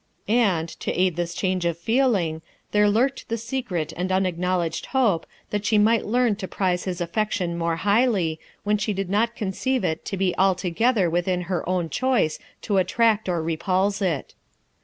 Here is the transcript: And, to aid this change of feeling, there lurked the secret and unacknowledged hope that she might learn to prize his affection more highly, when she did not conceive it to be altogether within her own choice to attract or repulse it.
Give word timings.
And, 0.27 0.67
to 0.79 0.91
aid 0.99 1.15
this 1.15 1.35
change 1.35 1.63
of 1.63 1.77
feeling, 1.77 2.41
there 2.71 2.89
lurked 2.89 3.29
the 3.29 3.37
secret 3.37 3.93
and 3.95 4.11
unacknowledged 4.11 4.87
hope 4.87 5.27
that 5.51 5.63
she 5.63 5.77
might 5.77 6.07
learn 6.07 6.35
to 6.37 6.47
prize 6.47 6.85
his 6.85 7.01
affection 7.01 7.55
more 7.55 7.75
highly, 7.75 8.39
when 8.63 8.79
she 8.79 8.93
did 8.93 9.11
not 9.11 9.35
conceive 9.35 9.83
it 9.83 10.03
to 10.05 10.17
be 10.17 10.35
altogether 10.39 11.07
within 11.07 11.41
her 11.41 11.69
own 11.69 11.87
choice 11.87 12.39
to 12.63 12.77
attract 12.77 13.29
or 13.29 13.43
repulse 13.43 14.01
it. 14.01 14.33